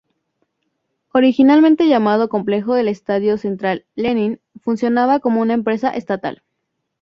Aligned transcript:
Originalmente 1.13 1.87
llamado 1.87 2.27
Complejo 2.27 2.73
del 2.73 2.87
Estadio 2.87 3.37
Central 3.37 3.85
Lenin, 3.93 4.41
funcionaba 4.63 5.19
como 5.19 5.41
una 5.41 5.53
empresa 5.53 5.91
estatal. 5.91 6.41